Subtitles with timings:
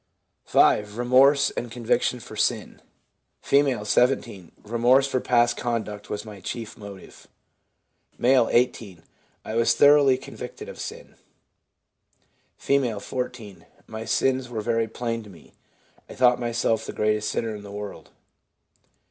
[0.45, 0.97] 5.
[0.97, 2.81] Remorse and conviction for sin.—
[3.43, 4.51] F., 17.
[4.63, 7.27] 'Remorse for past conduct was my chief motive.'
[8.19, 9.03] M., 18.
[9.45, 11.17] 'I was thoroughly convicted of sin.'
[12.59, 15.53] F., 14.' My sins were very plain to me.
[16.09, 18.09] I thought myself the greatest sinner in the world.'